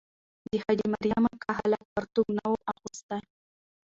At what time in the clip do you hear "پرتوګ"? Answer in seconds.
1.93-2.27